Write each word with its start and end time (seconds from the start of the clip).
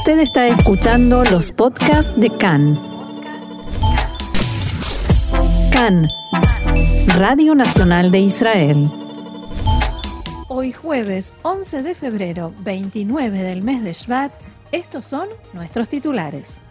Usted 0.00 0.20
está 0.20 0.48
escuchando 0.48 1.24
los 1.24 1.52
podcasts 1.52 2.10
de 2.16 2.30
CAN. 2.30 2.80
CAN, 5.70 6.08
Radio 7.18 7.54
Nacional 7.54 8.10
de 8.10 8.20
Israel. 8.20 8.90
Hoy 10.48 10.72
jueves 10.72 11.34
11 11.42 11.82
de 11.82 11.94
febrero, 11.94 12.54
29 12.60 13.42
del 13.42 13.62
mes 13.62 13.84
de 13.84 13.92
Shvat, 13.92 14.32
estos 14.72 15.04
son 15.04 15.28
nuestros 15.52 15.90
titulares. 15.90 16.62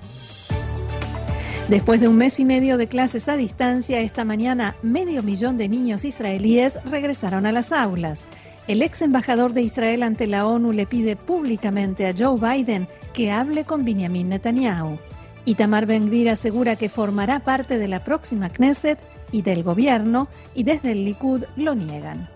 Después 1.67 2.01
de 2.01 2.07
un 2.07 2.17
mes 2.17 2.39
y 2.39 2.45
medio 2.45 2.79
de 2.79 2.87
clases 2.87 3.29
a 3.29 3.37
distancia, 3.37 3.99
esta 3.99 4.25
mañana 4.25 4.75
medio 4.81 5.21
millón 5.21 5.55
de 5.55 5.69
niños 5.69 6.03
israelíes 6.03 6.79
regresaron 6.83 7.45
a 7.45 7.51
las 7.51 7.73
aulas. 7.73 8.25
El 8.69 8.83
ex 8.83 9.01
embajador 9.01 9.53
de 9.53 9.63
Israel 9.63 10.03
ante 10.03 10.27
la 10.27 10.45
ONU 10.45 10.73
le 10.73 10.85
pide 10.85 11.15
públicamente 11.15 12.05
a 12.05 12.13
Joe 12.15 12.39
Biden 12.39 12.87
que 13.13 13.31
hable 13.31 13.63
con 13.65 13.83
Benjamin 13.83 14.29
Netanyahu. 14.29 14.99
Itamar 15.45 15.87
Ben-Gvir 15.87 16.29
asegura 16.29 16.75
que 16.75 16.87
formará 16.87 17.39
parte 17.39 17.79
de 17.79 17.87
la 17.87 18.03
próxima 18.03 18.47
Knesset 18.47 18.99
y 19.31 19.41
del 19.41 19.63
gobierno 19.63 20.27
y 20.53 20.65
desde 20.65 20.91
el 20.91 21.03
Likud 21.03 21.45
lo 21.55 21.73
niegan. 21.73 22.29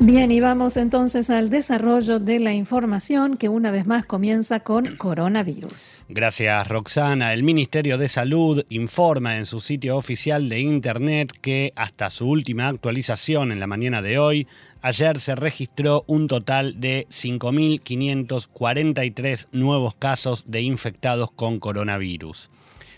Bien, 0.00 0.32
y 0.32 0.40
vamos 0.40 0.76
entonces 0.76 1.30
al 1.30 1.48
desarrollo 1.48 2.18
de 2.18 2.40
la 2.40 2.52
información 2.54 3.36
que 3.36 3.48
una 3.48 3.70
vez 3.70 3.86
más 3.86 4.04
comienza 4.04 4.58
con 4.60 4.96
coronavirus. 4.96 6.02
Gracias, 6.08 6.66
Roxana. 6.66 7.32
El 7.32 7.44
Ministerio 7.44 7.98
de 7.98 8.08
Salud 8.08 8.64
informa 8.68 9.36
en 9.36 9.46
su 9.46 9.60
sitio 9.60 9.96
oficial 9.96 10.48
de 10.48 10.58
Internet 10.60 11.32
que 11.40 11.72
hasta 11.76 12.10
su 12.10 12.28
última 12.28 12.66
actualización 12.68 13.52
en 13.52 13.60
la 13.60 13.68
mañana 13.68 14.02
de 14.02 14.18
hoy, 14.18 14.48
ayer 14.80 15.20
se 15.20 15.36
registró 15.36 16.02
un 16.08 16.26
total 16.26 16.80
de 16.80 17.06
5.543 17.10 19.46
nuevos 19.52 19.94
casos 19.94 20.42
de 20.48 20.62
infectados 20.62 21.30
con 21.30 21.60
coronavirus. 21.60 22.50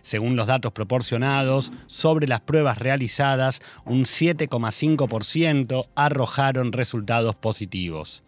Según 0.05 0.36
los 0.36 0.47
datos 0.47 0.70
proporcionados, 0.72 1.72
sobre 1.86 2.28
las 2.28 2.41
pruebas 2.41 2.78
realizadas, 2.78 3.62
un 3.86 4.05
7,5% 4.05 5.88
arrojaron 5.94 6.72
resultados 6.72 7.34
positivos. 7.34 8.22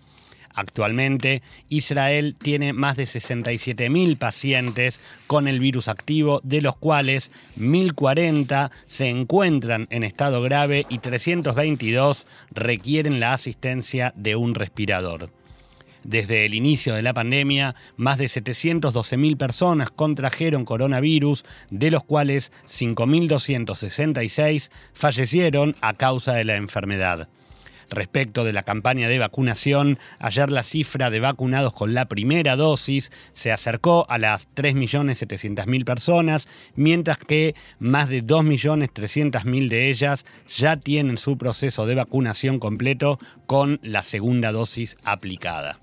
Actualmente, 0.54 1.42
Israel 1.68 2.34
tiene 2.34 2.72
más 2.72 2.96
de 2.96 3.04
67.000 3.04 4.16
pacientes 4.16 5.00
con 5.26 5.48
el 5.48 5.60
virus 5.60 5.88
activo, 5.88 6.40
de 6.44 6.62
los 6.62 6.76
cuales 6.76 7.30
1.040 7.58 8.70
se 8.86 9.10
encuentran 9.10 9.86
en 9.90 10.02
estado 10.02 10.40
grave 10.40 10.86
y 10.88 11.00
322 11.00 12.26
requieren 12.52 13.20
la 13.20 13.34
asistencia 13.34 14.14
de 14.16 14.34
un 14.34 14.54
respirador. 14.54 15.28
Desde 16.06 16.44
el 16.44 16.54
inicio 16.54 16.94
de 16.94 17.02
la 17.02 17.12
pandemia, 17.12 17.74
más 17.96 18.16
de 18.16 18.26
712.000 18.26 19.36
personas 19.36 19.90
contrajeron 19.90 20.64
coronavirus, 20.64 21.44
de 21.70 21.90
los 21.90 22.04
cuales 22.04 22.52
5.266 22.68 24.70
fallecieron 24.92 25.74
a 25.80 25.94
causa 25.94 26.34
de 26.34 26.44
la 26.44 26.54
enfermedad. 26.54 27.28
Respecto 27.90 28.44
de 28.44 28.52
la 28.52 28.62
campaña 28.62 29.08
de 29.08 29.18
vacunación, 29.18 29.98
ayer 30.20 30.52
la 30.52 30.62
cifra 30.62 31.10
de 31.10 31.18
vacunados 31.18 31.72
con 31.72 31.92
la 31.92 32.04
primera 32.04 32.54
dosis 32.54 33.10
se 33.32 33.50
acercó 33.50 34.06
a 34.08 34.18
las 34.18 34.48
3.700.000 34.54 35.84
personas, 35.84 36.46
mientras 36.76 37.18
que 37.18 37.56
más 37.80 38.08
de 38.08 38.24
2.300.000 38.24 39.68
de 39.68 39.90
ellas 39.90 40.24
ya 40.56 40.76
tienen 40.76 41.18
su 41.18 41.36
proceso 41.36 41.84
de 41.84 41.96
vacunación 41.96 42.60
completo 42.60 43.18
con 43.46 43.80
la 43.82 44.04
segunda 44.04 44.52
dosis 44.52 44.96
aplicada. 45.02 45.80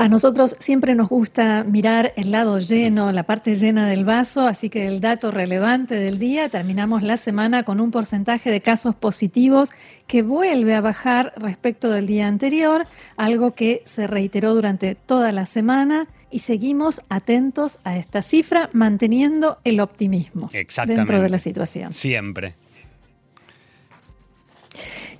A 0.00 0.08
nosotros 0.08 0.56
siempre 0.58 0.94
nos 0.94 1.10
gusta 1.10 1.62
mirar 1.62 2.14
el 2.16 2.30
lado 2.30 2.58
lleno, 2.58 3.12
la 3.12 3.24
parte 3.24 3.54
llena 3.54 3.86
del 3.86 4.06
vaso, 4.06 4.46
así 4.46 4.70
que 4.70 4.88
el 4.88 5.02
dato 5.02 5.30
relevante 5.30 5.94
del 5.94 6.18
día, 6.18 6.48
terminamos 6.48 7.02
la 7.02 7.18
semana 7.18 7.64
con 7.64 7.82
un 7.82 7.90
porcentaje 7.90 8.50
de 8.50 8.62
casos 8.62 8.94
positivos 8.94 9.72
que 10.06 10.22
vuelve 10.22 10.74
a 10.74 10.80
bajar 10.80 11.34
respecto 11.36 11.90
del 11.90 12.06
día 12.06 12.28
anterior, 12.28 12.86
algo 13.18 13.54
que 13.54 13.82
se 13.84 14.06
reiteró 14.06 14.54
durante 14.54 14.94
toda 14.94 15.32
la 15.32 15.44
semana 15.44 16.08
y 16.30 16.38
seguimos 16.38 17.02
atentos 17.10 17.78
a 17.84 17.98
esta 17.98 18.22
cifra, 18.22 18.70
manteniendo 18.72 19.58
el 19.64 19.80
optimismo 19.80 20.48
dentro 20.86 21.20
de 21.20 21.28
la 21.28 21.38
situación. 21.38 21.92
Siempre. 21.92 22.54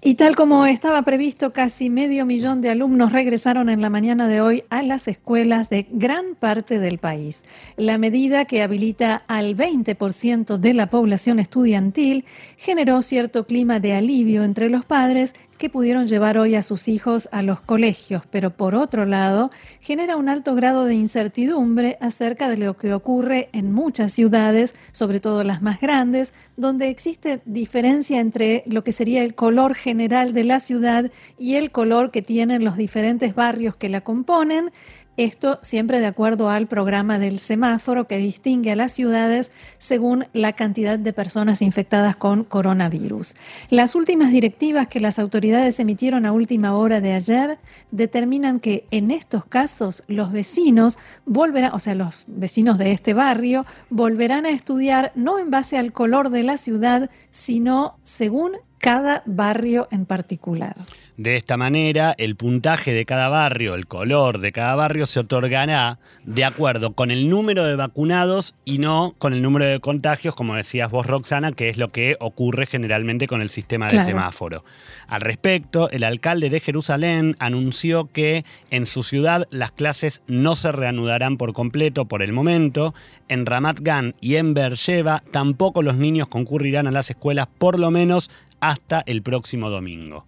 Y 0.02 0.14
tal 0.14 0.34
como 0.34 0.64
estaba 0.64 1.02
previsto, 1.02 1.52
casi 1.52 1.90
medio 1.90 2.24
millón 2.24 2.62
de 2.62 2.70
alumnos 2.70 3.12
regresaron 3.12 3.68
en 3.68 3.82
la 3.82 3.90
mañana 3.90 4.28
de 4.28 4.40
hoy 4.40 4.64
a 4.70 4.82
las 4.82 5.08
escuelas 5.08 5.68
de 5.68 5.86
gran 5.90 6.36
parte 6.36 6.78
del 6.78 6.96
país. 6.96 7.44
La 7.76 7.98
medida 7.98 8.46
que 8.46 8.62
habilita 8.62 9.22
al 9.28 9.54
20% 9.54 10.56
de 10.56 10.72
la 10.72 10.86
población 10.86 11.38
estudiantil 11.38 12.24
generó 12.56 13.02
cierto 13.02 13.44
clima 13.44 13.78
de 13.78 13.92
alivio 13.92 14.42
entre 14.42 14.70
los 14.70 14.86
padres 14.86 15.34
que 15.60 15.68
pudieron 15.68 16.08
llevar 16.08 16.38
hoy 16.38 16.54
a 16.54 16.62
sus 16.62 16.88
hijos 16.88 17.28
a 17.32 17.42
los 17.42 17.60
colegios, 17.60 18.22
pero 18.30 18.48
por 18.48 18.74
otro 18.74 19.04
lado 19.04 19.50
genera 19.80 20.16
un 20.16 20.30
alto 20.30 20.54
grado 20.54 20.86
de 20.86 20.94
incertidumbre 20.94 21.98
acerca 22.00 22.48
de 22.48 22.56
lo 22.56 22.78
que 22.78 22.94
ocurre 22.94 23.50
en 23.52 23.70
muchas 23.70 24.14
ciudades, 24.14 24.74
sobre 24.92 25.20
todo 25.20 25.44
las 25.44 25.60
más 25.60 25.78
grandes, 25.78 26.32
donde 26.56 26.88
existe 26.88 27.42
diferencia 27.44 28.20
entre 28.20 28.62
lo 28.64 28.82
que 28.82 28.92
sería 28.92 29.22
el 29.22 29.34
color 29.34 29.74
general 29.74 30.32
de 30.32 30.44
la 30.44 30.60
ciudad 30.60 31.12
y 31.38 31.56
el 31.56 31.70
color 31.70 32.10
que 32.10 32.22
tienen 32.22 32.64
los 32.64 32.78
diferentes 32.78 33.34
barrios 33.34 33.76
que 33.76 33.90
la 33.90 34.00
componen. 34.00 34.72
Esto 35.16 35.58
siempre 35.60 36.00
de 36.00 36.06
acuerdo 36.06 36.48
al 36.48 36.66
programa 36.66 37.18
del 37.18 37.40
semáforo 37.40 38.06
que 38.06 38.16
distingue 38.16 38.72
a 38.72 38.76
las 38.76 38.92
ciudades 38.92 39.50
según 39.78 40.26
la 40.32 40.54
cantidad 40.54 40.98
de 40.98 41.12
personas 41.12 41.62
infectadas 41.62 42.16
con 42.16 42.44
coronavirus. 42.44 43.34
Las 43.68 43.94
últimas 43.94 44.30
directivas 44.30 44.88
que 44.88 45.00
las 45.00 45.18
autoridades 45.18 45.80
emitieron 45.80 46.24
a 46.24 46.32
última 46.32 46.74
hora 46.74 47.00
de 47.00 47.12
ayer 47.12 47.58
determinan 47.90 48.60
que 48.60 48.86
en 48.90 49.10
estos 49.10 49.44
casos 49.44 50.04
los 50.06 50.32
vecinos 50.32 50.98
volverán, 51.26 51.72
o 51.74 51.80
sea, 51.80 51.94
los 51.94 52.24
vecinos 52.28 52.78
de 52.78 52.92
este 52.92 53.12
barrio 53.12 53.66
volverán 53.90 54.46
a 54.46 54.50
estudiar 54.50 55.12
no 55.14 55.38
en 55.38 55.50
base 55.50 55.76
al 55.76 55.92
color 55.92 56.30
de 56.30 56.44
la 56.44 56.56
ciudad, 56.56 57.10
sino 57.30 57.98
según 58.02 58.52
cada 58.80 59.22
barrio 59.26 59.86
en 59.90 60.06
particular. 60.06 60.74
De 61.18 61.36
esta 61.36 61.58
manera, 61.58 62.14
el 62.16 62.34
puntaje 62.34 62.94
de 62.94 63.04
cada 63.04 63.28
barrio, 63.28 63.74
el 63.74 63.86
color 63.86 64.38
de 64.38 64.52
cada 64.52 64.74
barrio 64.74 65.04
se 65.04 65.20
otorgará 65.20 65.98
de 66.24 66.46
acuerdo 66.46 66.94
con 66.94 67.10
el 67.10 67.28
número 67.28 67.66
de 67.66 67.76
vacunados 67.76 68.54
y 68.64 68.78
no 68.78 69.14
con 69.18 69.34
el 69.34 69.42
número 69.42 69.66
de 69.66 69.80
contagios, 69.80 70.34
como 70.34 70.54
decías 70.54 70.90
vos, 70.90 71.06
Roxana, 71.06 71.52
que 71.52 71.68
es 71.68 71.76
lo 71.76 71.88
que 71.88 72.16
ocurre 72.20 72.64
generalmente 72.64 73.26
con 73.26 73.42
el 73.42 73.50
sistema 73.50 73.88
de 73.88 74.02
semáforo. 74.02 74.64
Al 75.08 75.20
respecto, 75.20 75.90
el 75.90 76.04
alcalde 76.04 76.48
de 76.48 76.60
Jerusalén 76.60 77.36
anunció 77.38 78.06
que 78.10 78.46
en 78.70 78.86
su 78.86 79.02
ciudad 79.02 79.46
las 79.50 79.72
clases 79.72 80.22
no 80.26 80.56
se 80.56 80.72
reanudarán 80.72 81.36
por 81.36 81.52
completo 81.52 82.06
por 82.06 82.22
el 82.22 82.32
momento. 82.32 82.94
En 83.28 83.44
Ramat 83.44 83.80
Gan 83.80 84.14
y 84.22 84.36
en 84.36 84.54
Beersheba 84.54 85.22
tampoco 85.32 85.82
los 85.82 85.96
niños 85.96 86.28
concurrirán 86.28 86.86
a 86.86 86.92
las 86.92 87.10
escuelas 87.10 87.46
por 87.58 87.78
lo 87.78 87.90
menos 87.90 88.30
hasta 88.60 89.02
el 89.06 89.22
próximo 89.22 89.70
domingo. 89.70 90.26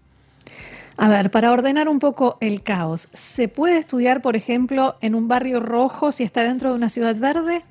A 0.97 1.09
ver, 1.09 1.31
para 1.31 1.53
ordenar 1.53 1.88
un 1.88 1.98
poco 1.98 2.37
el 2.41 2.62
caos, 2.62 3.09
¿se 3.12 3.48
puede 3.48 3.78
estudiar, 3.78 4.20
por 4.20 4.37
ejemplo, 4.37 4.97
en 5.00 5.15
un 5.15 5.26
barrio 5.26 5.60
rojo 5.60 6.12
si 6.12 6.22
está 6.22 6.44
dentro 6.44 6.70
de 6.70 6.76
una 6.76 6.88
ciudad 6.88 7.16
verde? 7.16 7.62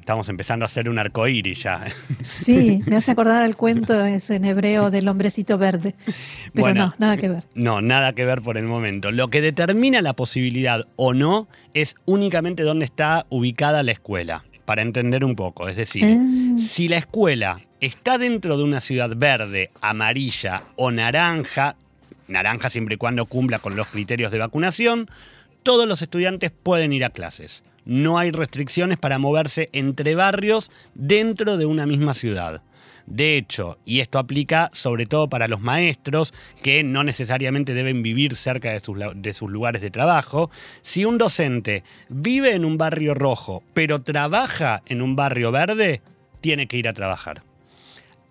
Estamos 0.00 0.28
empezando 0.28 0.64
a 0.64 0.66
hacer 0.66 0.88
un 0.88 1.00
arcoíris 1.00 1.64
ya. 1.64 1.84
Sí, 2.22 2.80
me 2.86 2.96
hace 2.96 3.10
acordar 3.10 3.42
al 3.42 3.56
cuento 3.56 4.04
ese 4.04 4.36
en 4.36 4.44
hebreo 4.44 4.90
del 4.90 5.08
hombrecito 5.08 5.58
verde. 5.58 5.96
Pero 6.54 6.74
no, 6.74 6.94
nada 6.98 7.16
que 7.16 7.28
ver. 7.28 7.44
No, 7.54 7.80
nada 7.80 8.12
que 8.12 8.24
ver 8.24 8.40
por 8.40 8.56
el 8.56 8.66
momento. 8.66 9.10
Lo 9.10 9.30
que 9.30 9.40
determina 9.40 10.00
la 10.02 10.12
posibilidad 10.12 10.86
o 10.94 11.12
no 11.12 11.48
es 11.74 11.96
únicamente 12.04 12.62
dónde 12.62 12.84
está 12.84 13.26
ubicada 13.30 13.82
la 13.82 13.90
escuela, 13.92 14.44
para 14.64 14.82
entender 14.82 15.24
un 15.24 15.34
poco. 15.34 15.66
Es 15.66 15.76
decir, 15.76 16.04
ah. 16.04 16.45
Si 16.58 16.88
la 16.88 16.96
escuela 16.96 17.60
está 17.80 18.18
dentro 18.18 18.56
de 18.56 18.64
una 18.64 18.80
ciudad 18.80 19.10
verde, 19.16 19.70
amarilla 19.80 20.62
o 20.76 20.90
naranja, 20.90 21.76
naranja 22.28 22.70
siempre 22.70 22.94
y 22.94 22.98
cuando 22.98 23.26
cumpla 23.26 23.58
con 23.58 23.76
los 23.76 23.88
criterios 23.88 24.30
de 24.30 24.38
vacunación, 24.38 25.08
todos 25.62 25.86
los 25.86 26.02
estudiantes 26.02 26.50
pueden 26.50 26.92
ir 26.92 27.04
a 27.04 27.10
clases. 27.10 27.62
No 27.84 28.18
hay 28.18 28.30
restricciones 28.30 28.98
para 28.98 29.18
moverse 29.18 29.68
entre 29.72 30.14
barrios 30.14 30.70
dentro 30.94 31.56
de 31.56 31.66
una 31.66 31.86
misma 31.86 32.14
ciudad. 32.14 32.62
De 33.06 33.36
hecho, 33.36 33.78
y 33.84 34.00
esto 34.00 34.18
aplica 34.18 34.68
sobre 34.72 35.06
todo 35.06 35.28
para 35.28 35.46
los 35.46 35.60
maestros 35.60 36.34
que 36.62 36.82
no 36.82 37.04
necesariamente 37.04 37.72
deben 37.74 38.02
vivir 38.02 38.34
cerca 38.34 38.72
de 38.72 38.80
sus, 38.80 38.98
de 39.14 39.32
sus 39.32 39.48
lugares 39.48 39.80
de 39.80 39.90
trabajo, 39.90 40.50
si 40.82 41.04
un 41.04 41.16
docente 41.16 41.84
vive 42.08 42.54
en 42.54 42.64
un 42.64 42.78
barrio 42.78 43.14
rojo 43.14 43.62
pero 43.74 44.02
trabaja 44.02 44.82
en 44.86 45.02
un 45.02 45.14
barrio 45.14 45.52
verde, 45.52 46.00
tiene 46.40 46.66
que 46.66 46.76
ir 46.76 46.88
a 46.88 46.92
trabajar. 46.92 47.42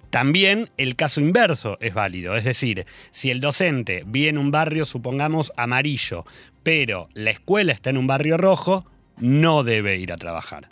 También 0.09 0.69
el 0.77 0.95
caso 0.95 1.19
inverso 1.19 1.77
es 1.81 1.93
válido, 1.93 2.35
es 2.35 2.45
decir, 2.45 2.85
si 3.11 3.31
el 3.31 3.41
docente 3.41 4.03
vive 4.05 4.29
en 4.29 4.37
un 4.37 4.49
barrio, 4.49 4.85
supongamos, 4.85 5.51
amarillo, 5.57 6.25
pero 6.63 7.09
la 7.13 7.31
escuela 7.31 7.73
está 7.73 7.89
en 7.89 7.97
un 7.97 8.07
barrio 8.07 8.37
rojo, 8.37 8.85
no 9.17 9.63
debe 9.63 9.97
ir 9.97 10.13
a 10.13 10.17
trabajar. 10.17 10.69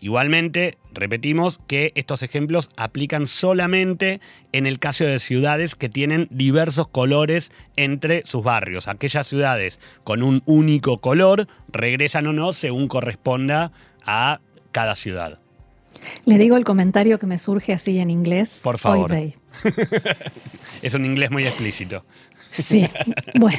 Igualmente, 0.00 0.76
repetimos 0.92 1.58
que 1.66 1.92
estos 1.94 2.22
ejemplos 2.22 2.68
aplican 2.76 3.26
solamente 3.26 4.20
en 4.52 4.66
el 4.66 4.78
caso 4.78 5.04
de 5.04 5.20
ciudades 5.20 5.74
que 5.74 5.88
tienen 5.88 6.28
diversos 6.30 6.88
colores 6.88 7.50
entre 7.76 8.22
sus 8.26 8.42
barrios. 8.42 8.88
Aquellas 8.88 9.26
ciudades 9.26 9.80
con 10.04 10.22
un 10.22 10.42
único 10.44 10.98
color 10.98 11.48
regresan 11.72 12.26
o 12.26 12.32
no 12.34 12.52
según 12.52 12.88
corresponda 12.88 13.72
a 14.04 14.40
cada 14.70 14.94
ciudad. 14.96 15.40
Le 16.24 16.38
digo 16.38 16.56
el 16.56 16.64
comentario 16.64 17.18
que 17.18 17.26
me 17.26 17.38
surge 17.38 17.72
así 17.72 17.98
en 17.98 18.10
inglés. 18.10 18.60
Por 18.62 18.78
favor. 18.78 19.12
es 20.82 20.94
un 20.94 21.04
inglés 21.04 21.30
muy 21.30 21.44
explícito. 21.44 22.04
Sí, 22.50 22.88
bueno, 23.34 23.58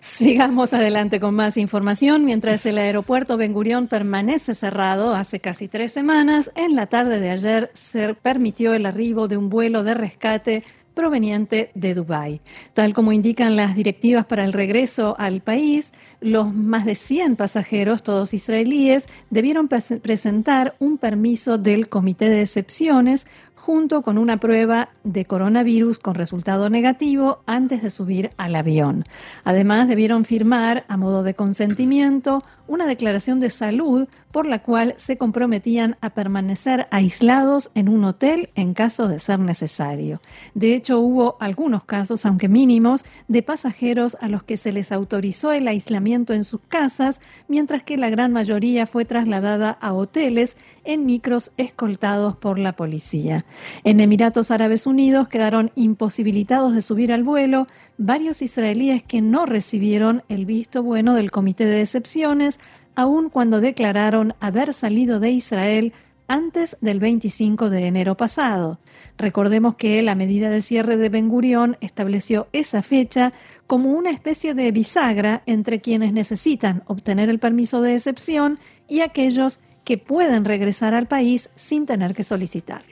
sigamos 0.00 0.72
adelante 0.72 1.20
con 1.20 1.34
más 1.34 1.56
información. 1.56 2.24
Mientras 2.24 2.66
el 2.66 2.78
aeropuerto 2.78 3.36
Ben 3.36 3.52
Gurión 3.52 3.86
permanece 3.86 4.56
cerrado 4.56 5.14
hace 5.14 5.38
casi 5.38 5.68
tres 5.68 5.92
semanas, 5.92 6.50
en 6.56 6.74
la 6.74 6.86
tarde 6.86 7.20
de 7.20 7.30
ayer 7.30 7.70
se 7.74 8.14
permitió 8.14 8.74
el 8.74 8.86
arribo 8.86 9.28
de 9.28 9.36
un 9.36 9.50
vuelo 9.50 9.84
de 9.84 9.94
rescate 9.94 10.64
proveniente 10.94 11.70
de 11.74 11.94
Dubái. 11.94 12.40
Tal 12.72 12.94
como 12.94 13.12
indican 13.12 13.56
las 13.56 13.74
directivas 13.74 14.24
para 14.24 14.44
el 14.44 14.52
regreso 14.52 15.16
al 15.18 15.40
país, 15.40 15.92
los 16.20 16.54
más 16.54 16.84
de 16.84 16.94
100 16.94 17.36
pasajeros, 17.36 18.02
todos 18.02 18.34
israelíes, 18.34 19.06
debieron 19.30 19.68
presentar 19.68 20.74
un 20.78 20.98
permiso 20.98 21.58
del 21.58 21.88
Comité 21.88 22.28
de 22.28 22.42
Excepciones 22.42 23.26
junto 23.64 24.02
con 24.02 24.18
una 24.18 24.38
prueba 24.38 24.88
de 25.04 25.24
coronavirus 25.24 26.00
con 26.00 26.16
resultado 26.16 26.68
negativo 26.68 27.44
antes 27.46 27.80
de 27.80 27.90
subir 27.90 28.32
al 28.36 28.56
avión. 28.56 29.04
Además, 29.44 29.86
debieron 29.86 30.24
firmar, 30.24 30.84
a 30.88 30.96
modo 30.96 31.22
de 31.22 31.34
consentimiento, 31.34 32.42
una 32.66 32.86
declaración 32.86 33.38
de 33.38 33.50
salud 33.50 34.08
por 34.32 34.46
la 34.46 34.62
cual 34.62 34.94
se 34.96 35.16
comprometían 35.16 35.96
a 36.00 36.10
permanecer 36.10 36.88
aislados 36.90 37.70
en 37.74 37.88
un 37.88 38.02
hotel 38.04 38.48
en 38.54 38.74
caso 38.74 39.06
de 39.06 39.20
ser 39.20 39.38
necesario. 39.38 40.20
De 40.54 40.74
hecho, 40.74 40.98
hubo 40.98 41.36
algunos 41.38 41.84
casos, 41.84 42.26
aunque 42.26 42.48
mínimos, 42.48 43.04
de 43.28 43.42
pasajeros 43.42 44.16
a 44.20 44.28
los 44.28 44.42
que 44.42 44.56
se 44.56 44.72
les 44.72 44.90
autorizó 44.90 45.52
el 45.52 45.68
aislamiento 45.68 46.32
en 46.32 46.44
sus 46.44 46.62
casas, 46.62 47.20
mientras 47.46 47.84
que 47.84 47.96
la 47.96 48.10
gran 48.10 48.32
mayoría 48.32 48.86
fue 48.86 49.04
trasladada 49.04 49.70
a 49.70 49.92
hoteles 49.92 50.56
en 50.84 51.06
micros 51.06 51.52
escoltados 51.58 52.36
por 52.36 52.58
la 52.58 52.74
policía. 52.74 53.44
En 53.84 54.00
Emiratos 54.00 54.50
Árabes 54.50 54.86
Unidos 54.86 55.28
quedaron 55.28 55.70
imposibilitados 55.74 56.74
de 56.74 56.82
subir 56.82 57.12
al 57.12 57.24
vuelo 57.24 57.66
varios 57.98 58.42
israelíes 58.42 59.02
que 59.02 59.22
no 59.22 59.46
recibieron 59.46 60.22
el 60.28 60.46
visto 60.46 60.82
bueno 60.82 61.14
del 61.14 61.30
Comité 61.30 61.66
de 61.66 61.80
Excepciones 61.80 62.58
aun 62.94 63.30
cuando 63.30 63.60
declararon 63.60 64.34
haber 64.40 64.74
salido 64.74 65.20
de 65.20 65.30
Israel 65.30 65.92
antes 66.28 66.76
del 66.80 67.00
25 67.00 67.68
de 67.68 67.86
enero 67.86 68.16
pasado. 68.16 68.78
Recordemos 69.18 69.74
que 69.74 70.00
la 70.02 70.14
medida 70.14 70.50
de 70.50 70.62
cierre 70.62 70.96
de 70.96 71.08
Ben 71.08 71.28
Gurión 71.28 71.76
estableció 71.80 72.48
esa 72.52 72.82
fecha 72.82 73.32
como 73.66 73.90
una 73.90 74.10
especie 74.10 74.54
de 74.54 74.70
bisagra 74.72 75.42
entre 75.46 75.80
quienes 75.80 76.12
necesitan 76.12 76.82
obtener 76.86 77.28
el 77.28 77.38
permiso 77.38 77.82
de 77.82 77.94
excepción 77.94 78.58
y 78.88 79.00
aquellos 79.00 79.60
que 79.84 79.98
pueden 79.98 80.44
regresar 80.44 80.94
al 80.94 81.06
país 81.06 81.50
sin 81.56 81.86
tener 81.86 82.14
que 82.14 82.22
solicitarlo. 82.22 82.91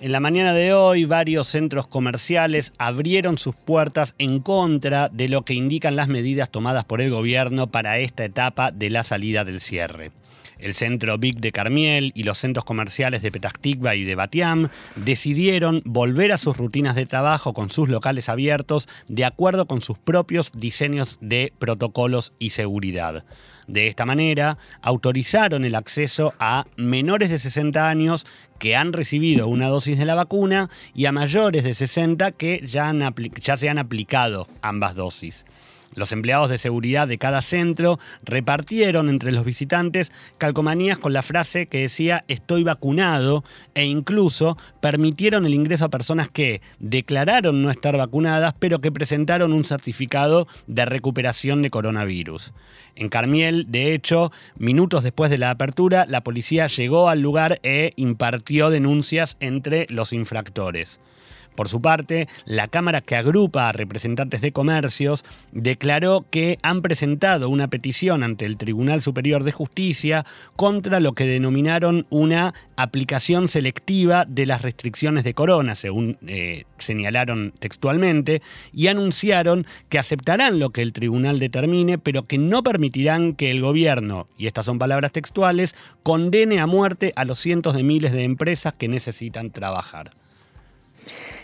En 0.00 0.12
la 0.12 0.20
mañana 0.20 0.52
de 0.52 0.72
hoy, 0.72 1.06
varios 1.06 1.48
centros 1.48 1.88
comerciales 1.88 2.72
abrieron 2.78 3.36
sus 3.36 3.56
puertas 3.56 4.14
en 4.18 4.38
contra 4.38 5.08
de 5.08 5.28
lo 5.28 5.42
que 5.42 5.54
indican 5.54 5.96
las 5.96 6.06
medidas 6.06 6.50
tomadas 6.50 6.84
por 6.84 7.00
el 7.00 7.10
gobierno 7.10 7.66
para 7.66 7.98
esta 7.98 8.24
etapa 8.24 8.70
de 8.70 8.90
la 8.90 9.02
salida 9.02 9.44
del 9.44 9.58
cierre. 9.58 10.12
El 10.60 10.74
centro 10.74 11.18
Big 11.18 11.40
de 11.40 11.50
Carmiel 11.50 12.12
y 12.14 12.22
los 12.22 12.38
centros 12.38 12.64
comerciales 12.64 13.22
de 13.22 13.32
Petactigua 13.32 13.96
y 13.96 14.04
de 14.04 14.14
Batiam 14.14 14.68
decidieron 14.94 15.82
volver 15.84 16.30
a 16.30 16.38
sus 16.38 16.56
rutinas 16.56 16.94
de 16.94 17.06
trabajo 17.06 17.52
con 17.52 17.68
sus 17.68 17.88
locales 17.88 18.28
abiertos 18.28 18.88
de 19.08 19.24
acuerdo 19.24 19.66
con 19.66 19.82
sus 19.82 19.98
propios 19.98 20.52
diseños 20.52 21.18
de 21.20 21.52
protocolos 21.58 22.34
y 22.38 22.50
seguridad. 22.50 23.24
De 23.68 23.86
esta 23.86 24.06
manera, 24.06 24.56
autorizaron 24.80 25.64
el 25.64 25.74
acceso 25.74 26.32
a 26.40 26.66
menores 26.76 27.30
de 27.30 27.38
60 27.38 27.86
años 27.88 28.26
que 28.58 28.74
han 28.74 28.94
recibido 28.94 29.46
una 29.46 29.68
dosis 29.68 29.98
de 29.98 30.06
la 30.06 30.14
vacuna 30.14 30.70
y 30.94 31.04
a 31.04 31.12
mayores 31.12 31.64
de 31.64 31.74
60 31.74 32.32
que 32.32 32.62
ya, 32.66 32.92
se 33.58 33.68
han 33.68 33.78
aplicado 33.78 34.48
ambas 34.62 34.94
dosis. 34.94 35.44
Los 35.94 36.12
empleados 36.12 36.48
de 36.48 36.58
seguridad 36.58 37.08
de 37.08 37.18
cada 37.18 37.42
centro 37.42 37.98
repartieron 38.22 39.08
entre 39.08 39.32
los 39.32 39.44
visitantes 39.44 40.12
calcomanías 40.36 40.98
con 40.98 41.12
la 41.12 41.22
frase 41.22 41.66
que 41.66 41.80
decía 41.80 42.24
estoy 42.28 42.62
vacunado 42.62 43.42
e 43.74 43.84
incluso 43.84 44.56
permitieron 44.80 45.46
el 45.46 45.54
ingreso 45.54 45.86
a 45.86 45.90
personas 45.90 46.28
que 46.28 46.60
declararon 46.78 47.62
no 47.62 47.70
estar 47.70 47.96
vacunadas 47.96 48.54
pero 48.58 48.80
que 48.80 48.92
presentaron 48.92 49.52
un 49.52 49.64
certificado 49.64 50.46
de 50.66 50.84
recuperación 50.84 51.62
de 51.62 51.70
coronavirus. 51.70 52.52
En 52.94 53.08
Carmiel, 53.08 53.66
de 53.68 53.94
hecho, 53.94 54.32
minutos 54.56 55.04
después 55.04 55.30
de 55.30 55.38
la 55.38 55.50
apertura, 55.50 56.04
la 56.08 56.22
policía 56.22 56.66
llegó 56.66 57.08
al 57.08 57.20
lugar 57.20 57.60
e 57.62 57.92
impartió 57.96 58.70
denuncias 58.70 59.36
entre 59.40 59.86
los 59.88 60.12
infractores. 60.12 61.00
Por 61.58 61.68
su 61.68 61.82
parte, 61.82 62.28
la 62.44 62.68
Cámara 62.68 63.00
que 63.00 63.16
agrupa 63.16 63.68
a 63.68 63.72
representantes 63.72 64.40
de 64.40 64.52
comercios 64.52 65.24
declaró 65.50 66.24
que 66.30 66.56
han 66.62 66.82
presentado 66.82 67.48
una 67.48 67.66
petición 67.66 68.22
ante 68.22 68.44
el 68.44 68.56
Tribunal 68.56 69.02
Superior 69.02 69.42
de 69.42 69.50
Justicia 69.50 70.24
contra 70.54 71.00
lo 71.00 71.14
que 71.14 71.26
denominaron 71.26 72.06
una 72.10 72.54
aplicación 72.76 73.48
selectiva 73.48 74.24
de 74.24 74.46
las 74.46 74.62
restricciones 74.62 75.24
de 75.24 75.34
corona, 75.34 75.74
según 75.74 76.16
eh, 76.28 76.62
señalaron 76.78 77.52
textualmente, 77.58 78.40
y 78.72 78.86
anunciaron 78.86 79.66
que 79.88 79.98
aceptarán 79.98 80.60
lo 80.60 80.70
que 80.70 80.82
el 80.82 80.92
tribunal 80.92 81.40
determine, 81.40 81.98
pero 81.98 82.28
que 82.28 82.38
no 82.38 82.62
permitirán 82.62 83.34
que 83.34 83.50
el 83.50 83.62
gobierno, 83.62 84.28
y 84.38 84.46
estas 84.46 84.66
son 84.66 84.78
palabras 84.78 85.10
textuales, 85.10 85.74
condene 86.04 86.60
a 86.60 86.68
muerte 86.68 87.12
a 87.16 87.24
los 87.24 87.40
cientos 87.40 87.74
de 87.74 87.82
miles 87.82 88.12
de 88.12 88.22
empresas 88.22 88.74
que 88.74 88.86
necesitan 88.86 89.50
trabajar. 89.50 90.12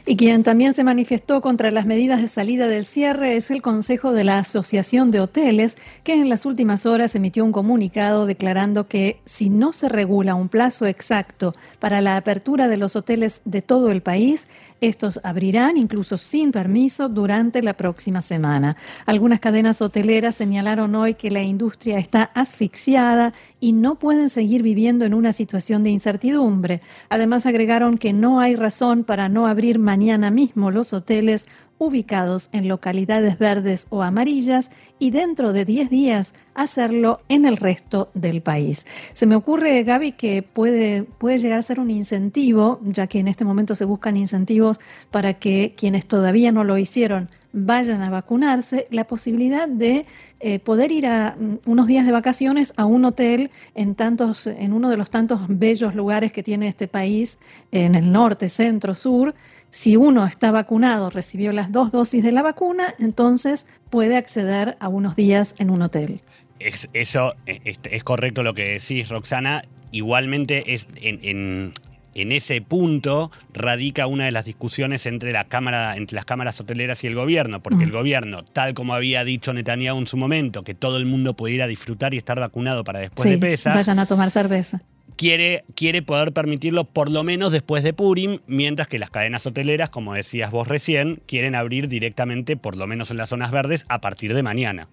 Y 0.06 0.16
quien 0.16 0.42
también 0.42 0.74
se 0.74 0.84
manifestó 0.84 1.40
contra 1.40 1.70
las 1.70 1.86
medidas 1.86 2.20
de 2.20 2.28
salida 2.28 2.68
del 2.68 2.84
cierre 2.84 3.36
es 3.36 3.50
el 3.50 3.62
Consejo 3.62 4.12
de 4.12 4.24
la 4.24 4.38
Asociación 4.38 5.10
de 5.10 5.20
Hoteles, 5.20 5.78
que 6.02 6.12
en 6.12 6.28
las 6.28 6.44
últimas 6.44 6.84
horas 6.84 7.14
emitió 7.14 7.42
un 7.42 7.52
comunicado 7.52 8.26
declarando 8.26 8.86
que 8.86 9.18
si 9.24 9.48
no 9.48 9.72
se 9.72 9.88
regula 9.88 10.34
un 10.34 10.50
plazo 10.50 10.84
exacto 10.84 11.54
para 11.78 12.02
la 12.02 12.18
apertura 12.18 12.68
de 12.68 12.76
los 12.76 12.96
hoteles 12.96 13.40
de 13.46 13.62
todo 13.62 13.90
el 13.90 14.02
país, 14.02 14.46
estos 14.80 15.20
abrirán 15.22 15.78
incluso 15.78 16.18
sin 16.18 16.52
permiso 16.52 17.08
durante 17.08 17.62
la 17.62 17.72
próxima 17.72 18.20
semana. 18.20 18.76
Algunas 19.06 19.40
cadenas 19.40 19.80
hoteleras 19.80 20.34
señalaron 20.34 20.94
hoy 20.94 21.14
que 21.14 21.30
la 21.30 21.42
industria 21.42 21.98
está 21.98 22.24
asfixiada 22.34 23.32
y 23.60 23.72
no 23.72 23.94
pueden 23.94 24.28
seguir 24.28 24.62
viviendo 24.62 25.06
en 25.06 25.14
una 25.14 25.32
situación 25.32 25.84
de 25.84 25.90
incertidumbre. 25.90 26.82
Además 27.08 27.46
agregaron 27.46 27.96
que 27.96 28.12
no 28.12 28.40
hay 28.40 28.56
razón 28.56 29.04
para 29.04 29.30
no 29.30 29.46
abrir 29.46 29.78
mañana 29.94 30.32
mismo 30.32 30.72
los 30.72 30.92
hoteles 30.92 31.46
ubicados 31.78 32.48
en 32.50 32.66
localidades 32.66 33.38
verdes 33.38 33.86
o 33.90 34.02
amarillas 34.02 34.72
y 34.98 35.12
dentro 35.12 35.52
de 35.52 35.64
10 35.64 35.88
días 35.88 36.34
hacerlo 36.52 37.20
en 37.28 37.44
el 37.44 37.56
resto 37.56 38.10
del 38.12 38.42
país. 38.42 38.86
Se 39.12 39.26
me 39.26 39.36
ocurre, 39.36 39.84
Gaby, 39.84 40.10
que 40.12 40.42
puede, 40.42 41.04
puede 41.04 41.38
llegar 41.38 41.60
a 41.60 41.62
ser 41.62 41.78
un 41.78 41.92
incentivo, 41.92 42.80
ya 42.82 43.06
que 43.06 43.20
en 43.20 43.28
este 43.28 43.44
momento 43.44 43.76
se 43.76 43.84
buscan 43.84 44.16
incentivos 44.16 44.80
para 45.12 45.34
que 45.34 45.74
quienes 45.76 46.06
todavía 46.06 46.50
no 46.50 46.64
lo 46.64 46.76
hicieron 46.76 47.28
vayan 47.54 48.02
a 48.02 48.10
vacunarse, 48.10 48.86
la 48.90 49.06
posibilidad 49.06 49.68
de 49.68 50.04
eh, 50.40 50.58
poder 50.58 50.90
ir 50.90 51.06
a 51.06 51.36
mm, 51.38 51.60
unos 51.66 51.86
días 51.86 52.04
de 52.04 52.12
vacaciones 52.12 52.74
a 52.76 52.84
un 52.84 53.04
hotel 53.04 53.50
en, 53.74 53.94
tantos, 53.94 54.48
en 54.48 54.72
uno 54.72 54.90
de 54.90 54.96
los 54.96 55.08
tantos 55.08 55.40
bellos 55.48 55.94
lugares 55.94 56.32
que 56.32 56.42
tiene 56.42 56.66
este 56.66 56.88
país, 56.88 57.38
en 57.70 57.94
el 57.94 58.10
norte, 58.10 58.48
centro, 58.48 58.94
sur, 58.94 59.34
si 59.70 59.96
uno 59.96 60.24
está 60.24 60.52
vacunado, 60.52 61.10
recibió 61.10 61.52
las 61.52 61.72
dos 61.72 61.90
dosis 61.90 62.22
de 62.22 62.30
la 62.30 62.42
vacuna, 62.42 62.94
entonces 63.00 63.66
puede 63.90 64.16
acceder 64.16 64.76
a 64.78 64.88
unos 64.88 65.16
días 65.16 65.56
en 65.58 65.70
un 65.70 65.82
hotel. 65.82 66.20
eso 66.60 67.34
es, 67.46 68.04
correcto 68.04 68.44
lo 68.44 68.54
que 68.54 68.78
decís, 68.78 69.08
Roxana. 69.08 69.64
Igualmente 69.90 70.74
es 70.74 70.86
en, 71.02 71.18
En 71.24 71.72
ese 72.14 72.60
punto 72.60 73.30
radica 73.52 74.06
una 74.06 74.24
de 74.24 74.32
las 74.32 74.44
discusiones 74.44 75.06
entre, 75.06 75.32
la 75.32 75.44
cámara, 75.44 75.96
entre 75.96 76.14
las 76.14 76.24
cámaras 76.24 76.60
hoteleras 76.60 77.02
y 77.04 77.06
el 77.06 77.14
gobierno, 77.14 77.62
porque 77.62 77.84
el 77.84 77.90
gobierno, 77.90 78.44
tal 78.44 78.74
como 78.74 78.94
había 78.94 79.24
dicho 79.24 79.52
Netanyahu 79.52 79.98
en 79.98 80.06
su 80.06 80.16
momento, 80.16 80.62
que 80.62 80.74
todo 80.74 80.96
el 80.96 81.06
mundo 81.06 81.34
pudiera 81.34 81.66
disfrutar 81.66 82.14
y 82.14 82.16
estar 82.16 82.38
vacunado 82.38 82.84
para 82.84 83.00
después 83.00 83.28
de 83.28 83.38
Pesach, 83.38 83.74
vayan 83.74 83.98
a 83.98 84.06
tomar 84.06 84.30
cerveza. 84.30 84.82
Quiere, 85.16 85.64
quiere 85.76 86.02
poder 86.02 86.32
permitirlo 86.32 86.84
por 86.84 87.08
lo 87.08 87.22
menos 87.22 87.52
después 87.52 87.84
de 87.84 87.92
Purim, 87.92 88.40
mientras 88.48 88.88
que 88.88 88.98
las 88.98 89.10
cadenas 89.10 89.46
hoteleras, 89.46 89.88
como 89.88 90.12
decías 90.12 90.50
vos 90.50 90.66
recién, 90.66 91.22
quieren 91.26 91.54
abrir 91.54 91.86
directamente, 91.86 92.56
por 92.56 92.76
lo 92.76 92.88
menos 92.88 93.12
en 93.12 93.18
las 93.18 93.28
zonas 93.28 93.52
verdes, 93.52 93.86
a 93.88 94.00
partir 94.00 94.34
de 94.34 94.42
mañana. 94.42 94.88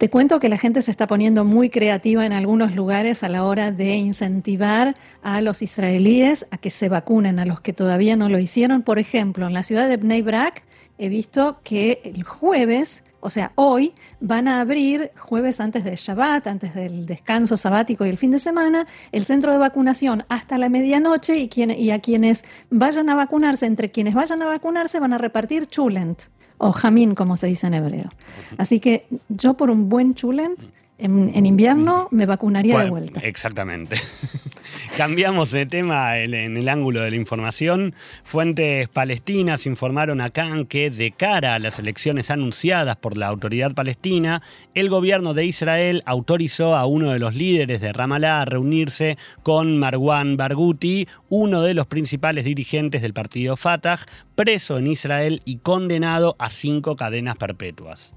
Te 0.00 0.08
cuento 0.08 0.40
que 0.40 0.48
la 0.48 0.56
gente 0.56 0.80
se 0.80 0.90
está 0.90 1.06
poniendo 1.06 1.44
muy 1.44 1.68
creativa 1.68 2.24
en 2.24 2.32
algunos 2.32 2.74
lugares 2.74 3.22
a 3.22 3.28
la 3.28 3.44
hora 3.44 3.70
de 3.70 3.96
incentivar 3.96 4.96
a 5.20 5.42
los 5.42 5.60
israelíes 5.60 6.46
a 6.50 6.56
que 6.56 6.70
se 6.70 6.88
vacunen, 6.88 7.38
a 7.38 7.44
los 7.44 7.60
que 7.60 7.74
todavía 7.74 8.16
no 8.16 8.30
lo 8.30 8.38
hicieron. 8.38 8.80
Por 8.80 8.98
ejemplo, 8.98 9.46
en 9.46 9.52
la 9.52 9.62
ciudad 9.62 9.90
de 9.90 9.98
Bnei 9.98 10.22
Brak 10.22 10.64
he 10.96 11.10
visto 11.10 11.60
que 11.64 12.00
el 12.02 12.22
jueves, 12.22 13.02
o 13.20 13.28
sea, 13.28 13.52
hoy, 13.56 13.92
van 14.20 14.48
a 14.48 14.62
abrir, 14.62 15.10
jueves 15.18 15.60
antes 15.60 15.84
de 15.84 15.94
Shabbat, 15.94 16.46
antes 16.46 16.74
del 16.74 17.04
descanso 17.04 17.58
sabático 17.58 18.06
y 18.06 18.08
el 18.08 18.16
fin 18.16 18.30
de 18.30 18.38
semana, 18.38 18.86
el 19.12 19.26
centro 19.26 19.52
de 19.52 19.58
vacunación 19.58 20.24
hasta 20.30 20.56
la 20.56 20.70
medianoche 20.70 21.36
y, 21.36 21.50
y 21.76 21.90
a 21.90 21.98
quienes 21.98 22.44
vayan 22.70 23.10
a 23.10 23.16
vacunarse, 23.16 23.66
entre 23.66 23.90
quienes 23.90 24.14
vayan 24.14 24.40
a 24.40 24.46
vacunarse, 24.46 24.98
van 24.98 25.12
a 25.12 25.18
repartir 25.18 25.66
chulent 25.66 26.22
o 26.60 26.72
jamín, 26.72 27.14
como 27.14 27.36
se 27.36 27.46
dice 27.46 27.66
en 27.66 27.74
hebreo. 27.74 28.10
Así 28.58 28.80
que 28.80 29.06
yo 29.28 29.54
por 29.54 29.70
un 29.70 29.88
buen 29.88 30.14
chulent, 30.14 30.60
en, 30.98 31.46
invierno 31.46 32.08
me 32.10 32.26
vacunaría 32.26 32.78
de 32.78 32.90
vuelta. 32.90 33.20
Exactamente. 33.20 33.96
Cambiamos 35.00 35.50
de 35.50 35.64
tema 35.64 36.18
en, 36.18 36.34
el 36.34 36.68
ángulo 36.68 37.00
de 37.00 37.08
la 37.08 37.16
información. 37.16 37.94
Fuentes 38.22 38.86
palestinas 38.90 39.64
informaron 39.64 40.20
acá 40.20 40.50
que 40.68 40.90
de 40.90 41.10
cara 41.10 41.54
a 41.54 41.58
las 41.58 41.78
elecciones 41.78 42.30
anunciadas 42.30 42.96
por 42.96 43.16
la 43.16 43.28
autoridad 43.28 43.72
palestina, 43.72 44.42
el 44.74 44.90
gobierno 44.90 45.32
de 45.32 45.46
Israel 45.46 46.02
autorizó 46.04 46.76
a 46.76 46.84
uno 46.84 47.12
de 47.12 47.18
los 47.18 47.34
líderes 47.34 47.80
de 47.80 47.94
Ramallah 47.94 48.42
a 48.42 48.44
reunirse 48.44 49.16
con 49.42 49.78
Marwan 49.78 50.36
Barghouti, 50.36 51.08
uno 51.30 51.62
de 51.62 51.72
los 51.72 51.86
principales 51.86 52.44
dirigentes 52.44 53.00
del 53.00 53.14
partido 53.14 53.56
Fatah, 53.56 54.00
preso 54.34 54.76
en 54.76 54.86
Israel 54.86 55.40
y 55.46 55.60
condenado 55.60 56.36
a 56.38 56.50
cinco 56.50 56.96
cadenas 56.96 57.36
perpetuas. 57.36 58.12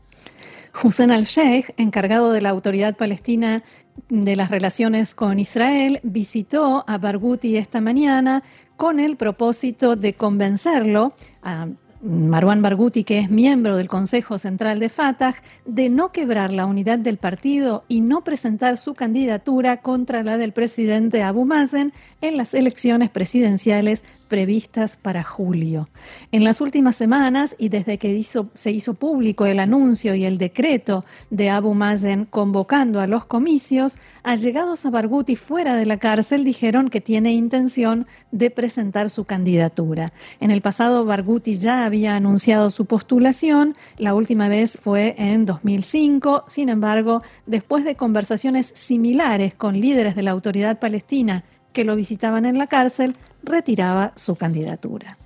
Hussein 0.82 1.12
al-Sheikh, 1.12 1.76
encargado 1.78 2.32
de 2.32 2.42
la 2.42 2.50
autoridad 2.50 2.98
palestina 2.98 3.64
de 4.10 4.36
las 4.36 4.52
relaciones 4.52 5.14
con 5.14 5.40
Israel, 5.40 6.00
visitó 6.04 6.84
a 6.88 6.98
Barghouti 6.98 7.58
esta 7.58 7.82
mañana 7.82 8.44
con 8.78 9.00
el 9.00 9.18
propósito 9.18 9.96
de 9.96 10.14
convencerlo 10.14 11.14
a 11.42 11.68
Marwan 12.04 12.62
Barghouti, 12.62 13.06
que 13.06 13.20
es 13.20 13.30
miembro 13.30 13.78
del 13.78 13.88
Consejo 13.88 14.38
Central 14.38 14.80
de 14.80 14.90
Fatah, 14.90 15.36
de 15.66 15.90
no 15.90 16.12
quebrar 16.12 16.52
la 16.52 16.66
unidad 16.66 17.00
del 17.00 17.18
partido 17.18 17.86
y 17.88 18.02
no 18.02 18.26
presentar 18.26 18.78
su 18.78 18.94
candidatura 18.94 19.78
contra 19.78 20.22
la 20.22 20.38
del 20.38 20.52
presidente 20.52 21.24
Abu 21.24 21.46
Mazen 21.46 21.94
en 22.20 22.36
las 22.36 22.54
elecciones 22.54 23.10
presidenciales 23.10 24.04
previstas 24.28 24.98
para 24.98 25.24
julio. 25.24 25.90
En 26.32 26.44
las 26.44 26.62
últimas 26.62 26.96
semanas 26.96 27.56
y 27.60 27.70
desde 27.70 27.98
que 27.98 28.24
se 28.54 28.72
hizo 28.72 28.94
público 28.94 29.46
el 29.46 29.60
anuncio 29.60 30.16
y 30.16 30.26
el 30.26 30.38
decreto 30.38 31.06
de 31.30 31.50
Abu 31.50 31.74
Mazen 31.74 32.26
convocando 32.26 33.00
a 33.00 33.08
los 33.08 33.26
comicios, 33.26 33.98
allegados 34.24 34.86
a 34.86 34.90
Barghouti 34.90 35.36
fuera 35.36 35.76
de 35.76 35.86
la 35.86 35.98
cárcel 35.98 36.44
dijeron 36.44 36.90
que 36.90 37.02
tiene 37.02 37.34
intención 37.34 38.08
de 38.32 38.50
presentar 38.50 39.10
su 39.10 39.26
candidatura. 39.26 40.14
En 40.40 40.52
el 40.52 40.62
pasado 40.62 41.06
Barghouti 41.06 41.56
ya 41.56 41.86
había 41.86 42.16
anunciado 42.16 42.70
su 42.70 42.86
postulación, 42.86 43.76
la 43.98 44.16
última 44.16 44.48
vez 44.48 44.78
fue 44.82 45.16
en 45.18 45.46
2005, 45.46 46.46
sin 46.48 46.70
embargo, 46.70 47.22
después 47.46 47.84
de 47.84 47.96
conversaciones 47.96 48.72
similares 48.74 49.54
con 49.54 49.80
líderes 49.80 50.16
de 50.16 50.24
la 50.24 50.32
autoridad 50.32 50.80
palestina 50.80 51.44
que 51.74 51.84
lo 51.84 51.96
visitaban 51.96 52.46
en 52.46 52.58
la 52.58 52.68
cárcel, 52.68 53.16
retiraba 53.44 54.14
su 54.16 54.36
candidatura. 54.36 55.18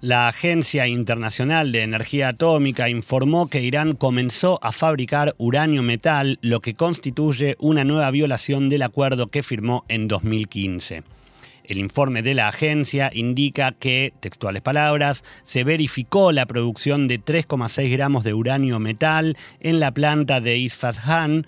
La 0.00 0.28
Agencia 0.28 0.86
Internacional 0.86 1.72
de 1.72 1.82
Energía 1.82 2.28
Atómica 2.28 2.90
informó 2.90 3.48
que 3.48 3.62
Irán 3.62 3.94
comenzó 3.94 4.58
a 4.62 4.70
fabricar 4.70 5.34
uranio 5.38 5.82
metal, 5.82 6.38
lo 6.42 6.60
que 6.60 6.74
constituye 6.74 7.56
una 7.58 7.84
nueva 7.84 8.10
violación 8.10 8.68
del 8.68 8.82
acuerdo 8.82 9.28
que 9.28 9.42
firmó 9.42 9.86
en 9.88 10.06
2015. 10.06 11.04
El 11.64 11.78
informe 11.78 12.20
de 12.20 12.34
la 12.34 12.48
agencia 12.48 13.10
indica 13.14 13.72
que, 13.72 14.12
textuales 14.20 14.60
palabras, 14.60 15.24
se 15.42 15.64
verificó 15.64 16.32
la 16.32 16.44
producción 16.44 17.08
de 17.08 17.18
3,6 17.18 17.90
gramos 17.90 18.24
de 18.24 18.34
uranio 18.34 18.78
metal 18.78 19.38
en 19.60 19.80
la 19.80 19.90
planta 19.92 20.42
de 20.42 20.58
Isfahan. 20.58 21.46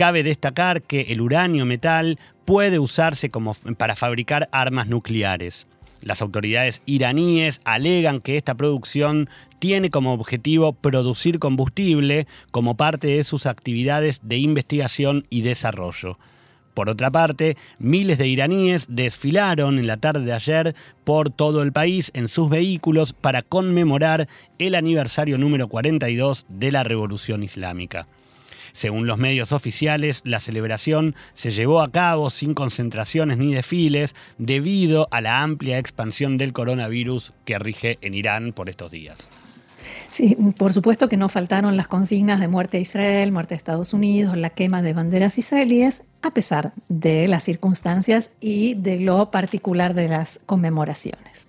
Cabe 0.00 0.22
destacar 0.22 0.80
que 0.80 1.02
el 1.12 1.20
uranio 1.20 1.66
metal 1.66 2.18
puede 2.46 2.78
usarse 2.78 3.28
como 3.28 3.52
para 3.76 3.94
fabricar 3.94 4.48
armas 4.50 4.86
nucleares. 4.86 5.66
Las 6.00 6.22
autoridades 6.22 6.80
iraníes 6.86 7.60
alegan 7.64 8.22
que 8.22 8.38
esta 8.38 8.54
producción 8.54 9.28
tiene 9.58 9.90
como 9.90 10.14
objetivo 10.14 10.72
producir 10.72 11.38
combustible 11.38 12.26
como 12.50 12.78
parte 12.78 13.08
de 13.08 13.24
sus 13.24 13.44
actividades 13.44 14.20
de 14.22 14.38
investigación 14.38 15.26
y 15.28 15.42
desarrollo. 15.42 16.18
Por 16.72 16.88
otra 16.88 17.10
parte, 17.10 17.58
miles 17.78 18.16
de 18.16 18.26
iraníes 18.26 18.86
desfilaron 18.88 19.78
en 19.78 19.86
la 19.86 19.98
tarde 19.98 20.24
de 20.24 20.32
ayer 20.32 20.74
por 21.04 21.28
todo 21.28 21.62
el 21.62 21.72
país 21.72 22.10
en 22.14 22.28
sus 22.28 22.48
vehículos 22.48 23.12
para 23.12 23.42
conmemorar 23.42 24.28
el 24.58 24.76
aniversario 24.76 25.36
número 25.36 25.68
42 25.68 26.46
de 26.48 26.72
la 26.72 26.84
Revolución 26.84 27.42
Islámica. 27.42 28.06
Según 28.72 29.06
los 29.06 29.18
medios 29.18 29.52
oficiales, 29.52 30.22
la 30.24 30.40
celebración 30.40 31.14
se 31.32 31.50
llevó 31.50 31.80
a 31.82 31.90
cabo 31.90 32.30
sin 32.30 32.54
concentraciones 32.54 33.38
ni 33.38 33.52
desfiles 33.54 34.14
debido 34.38 35.08
a 35.10 35.20
la 35.20 35.42
amplia 35.42 35.78
expansión 35.78 36.38
del 36.38 36.52
coronavirus 36.52 37.32
que 37.44 37.58
rige 37.58 37.98
en 38.00 38.14
Irán 38.14 38.52
por 38.52 38.68
estos 38.68 38.90
días. 38.90 39.28
Sí, 40.10 40.36
por 40.58 40.72
supuesto 40.72 41.08
que 41.08 41.16
no 41.16 41.28
faltaron 41.28 41.76
las 41.76 41.88
consignas 41.88 42.40
de 42.40 42.48
muerte 42.48 42.78
a 42.78 42.80
Israel, 42.80 43.32
muerte 43.32 43.54
a 43.54 43.56
Estados 43.56 43.92
Unidos, 43.92 44.36
la 44.36 44.50
quema 44.50 44.82
de 44.82 44.92
banderas 44.92 45.38
israelíes, 45.38 46.02
a 46.22 46.32
pesar 46.32 46.72
de 46.88 47.28
las 47.28 47.44
circunstancias 47.44 48.32
y 48.40 48.74
de 48.74 49.00
lo 49.00 49.30
particular 49.30 49.94
de 49.94 50.08
las 50.08 50.40
conmemoraciones. 50.46 51.48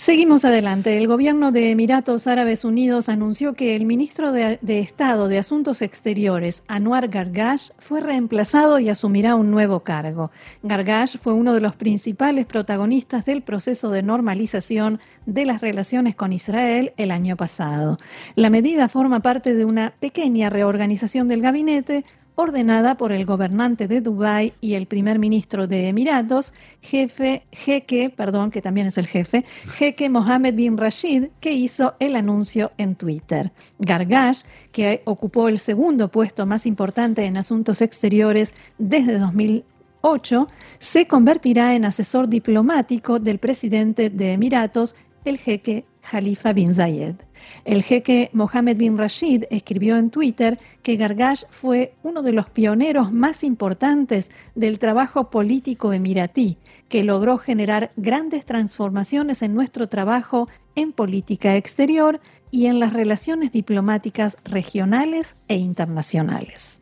Seguimos 0.00 0.46
adelante. 0.46 0.96
El 0.96 1.08
gobierno 1.08 1.52
de 1.52 1.68
Emiratos 1.68 2.26
Árabes 2.26 2.64
Unidos 2.64 3.10
anunció 3.10 3.52
que 3.52 3.76
el 3.76 3.84
ministro 3.84 4.32
de, 4.32 4.58
Estado 4.66 5.28
de 5.28 5.36
Asuntos 5.36 5.82
Exteriores, 5.82 6.62
Anwar 6.68 7.08
Gargash, 7.08 7.72
fue 7.78 8.00
reemplazado 8.00 8.78
y 8.78 8.88
asumirá 8.88 9.34
un 9.34 9.50
nuevo 9.50 9.80
cargo. 9.80 10.30
Gargash 10.62 11.18
fue 11.18 11.34
uno 11.34 11.52
de 11.52 11.60
los 11.60 11.76
principales 11.76 12.46
protagonistas 12.46 13.26
del 13.26 13.42
proceso 13.42 13.90
de 13.90 14.02
normalización 14.02 15.00
de 15.26 15.44
las 15.44 15.60
relaciones 15.60 16.16
con 16.16 16.32
Israel 16.32 16.94
el 16.96 17.10
año 17.10 17.36
pasado. 17.36 17.98
La 18.36 18.48
medida 18.48 18.88
forma 18.88 19.20
parte 19.20 19.52
de 19.52 19.66
una 19.66 19.92
pequeña 20.00 20.48
reorganización 20.48 21.28
del 21.28 21.42
gabinete 21.42 22.06
ordenada 22.40 22.96
por 22.96 23.12
el 23.12 23.24
gobernante 23.24 23.86
de 23.86 24.00
Dubái 24.00 24.54
y 24.60 24.74
el 24.74 24.86
primer 24.86 25.18
ministro 25.18 25.66
de 25.66 25.88
Emiratos, 25.88 26.52
jefe, 26.80 27.44
jeque, 27.52 28.10
perdón, 28.10 28.50
que 28.50 28.62
también 28.62 28.86
es 28.86 28.98
el 28.98 29.06
jefe, 29.06 29.44
jeque 29.72 30.08
Mohammed 30.08 30.54
bin 30.54 30.76
Rashid, 30.76 31.28
que 31.40 31.52
hizo 31.52 31.94
el 32.00 32.16
anuncio 32.16 32.72
en 32.78 32.96
Twitter. 32.96 33.52
Gargash, 33.78 34.42
que 34.72 35.02
ocupó 35.04 35.48
el 35.48 35.58
segundo 35.58 36.08
puesto 36.08 36.46
más 36.46 36.66
importante 36.66 37.24
en 37.24 37.36
asuntos 37.36 37.82
exteriores 37.82 38.52
desde 38.78 39.18
2008, 39.18 40.46
se 40.78 41.06
convertirá 41.06 41.74
en 41.74 41.84
asesor 41.84 42.28
diplomático 42.28 43.18
del 43.18 43.38
presidente 43.38 44.10
de 44.10 44.32
Emiratos, 44.32 44.94
el 45.24 45.38
jeque 45.38 45.84
Khalifa 46.10 46.52
bin 46.52 46.74
Zayed. 46.74 47.16
El 47.64 47.82
jeque 47.82 48.30
Mohammed 48.32 48.76
bin 48.76 48.98
Rashid 48.98 49.44
escribió 49.50 49.96
en 49.96 50.10
Twitter 50.10 50.58
que 50.82 50.96
Gargash 50.96 51.44
fue 51.50 51.94
uno 52.02 52.22
de 52.22 52.32
los 52.32 52.50
pioneros 52.50 53.12
más 53.12 53.44
importantes 53.44 54.30
del 54.54 54.78
trabajo 54.78 55.30
político 55.30 55.92
emiratí, 55.92 56.58
que 56.88 57.04
logró 57.04 57.38
generar 57.38 57.92
grandes 57.96 58.44
transformaciones 58.44 59.42
en 59.42 59.54
nuestro 59.54 59.88
trabajo 59.88 60.48
en 60.74 60.92
política 60.92 61.56
exterior 61.56 62.20
y 62.50 62.66
en 62.66 62.80
las 62.80 62.92
relaciones 62.92 63.52
diplomáticas 63.52 64.36
regionales 64.44 65.36
e 65.48 65.56
internacionales. 65.56 66.80